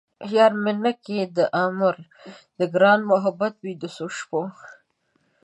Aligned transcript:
یار 0.35 0.51
مې 0.63 0.73
نه 0.83 0.91
کئ 1.03 1.19
د 1.37 1.37
عمرو 1.59 2.03
ـ 2.35 2.57
د 2.57 2.59
ګران 2.73 2.99
محبت 3.11 3.53
وئ 3.63 3.73
د 3.81 3.83
څو 3.95 4.05
شپو 4.17 4.41